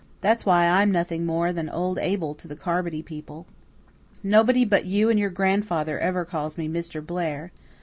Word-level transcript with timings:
That's 0.19 0.47
why 0.47 0.65
I'm 0.65 0.89
nothing 0.91 1.27
more 1.27 1.53
than 1.53 1.69
'Old 1.69 1.99
Abel' 1.99 2.33
to 2.33 2.47
the 2.47 2.55
Carmody 2.55 3.03
people. 3.03 3.45
Nobody 4.23 4.65
but 4.65 4.87
you 4.87 5.11
and 5.11 5.19
your 5.19 5.29
grandfather 5.29 5.99
ever 5.99 6.25
calls 6.25 6.57
me 6.57 6.67
'Mr. 6.67 7.05
Blair. 7.05 7.51